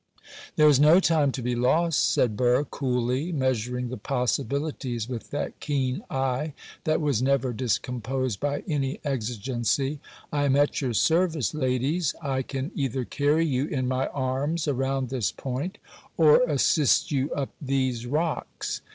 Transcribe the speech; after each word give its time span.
'There 0.55 0.67
is 0.67 0.79
no 0.79 0.99
time 0.99 1.31
to 1.31 1.43
be 1.43 1.53
lost,' 1.53 2.11
said 2.11 2.35
Burr, 2.35 2.63
coolly, 2.63 3.31
measuring 3.31 3.89
the 3.89 3.97
possibilities 3.97 5.07
with 5.07 5.29
that 5.29 5.59
keen 5.59 6.01
eye 6.09 6.53
that 6.85 6.99
was 6.99 7.21
never 7.21 7.53
discomposed 7.53 8.39
by 8.39 8.63
any 8.67 8.99
exigency. 9.05 9.99
'I 10.33 10.45
am 10.45 10.55
at 10.55 10.81
your 10.81 10.93
service, 10.95 11.53
ladies; 11.53 12.15
I 12.19 12.41
can 12.41 12.71
either 12.73 13.05
carry 13.05 13.45
you 13.45 13.67
in 13.67 13.87
my 13.87 14.07
arms 14.07 14.67
around 14.67 15.09
this 15.09 15.31
point, 15.31 15.77
or 16.17 16.41
assist 16.49 17.11
you 17.11 17.31
up 17.35 17.51
these 17.61 18.07
rocks. 18.07 18.81